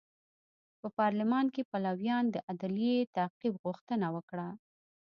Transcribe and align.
په 0.79 0.87
پارلمان 0.99 1.45
کې 1.53 1.67
پلویانو 1.71 2.31
د 2.35 2.37
عدلي 2.49 2.95
تعقیب 3.15 3.53
غوښتنه 3.63 4.07
وکړه. 4.15 4.47